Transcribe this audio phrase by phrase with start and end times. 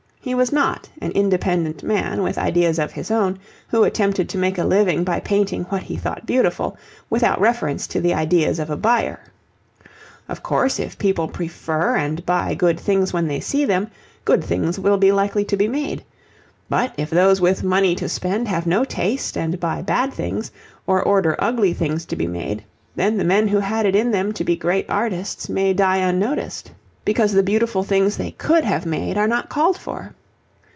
[0.23, 4.59] He was not an independent man with ideas of his own, who attempted to make
[4.59, 6.77] a living by painting what he thought beautiful,
[7.09, 9.19] without reference to the ideas of a buyer.
[10.29, 13.89] Of course, if people prefer and buy good things when they see them,
[14.23, 16.03] good things will be likely to be made,
[16.69, 20.51] but if those with money to spend have no taste and buy bad things
[20.85, 22.63] or order ugly things to be made,
[22.95, 26.69] then the men who had it in them to be great artists may die unnoticed,
[27.03, 30.13] because the beautiful things they could have made are not called for.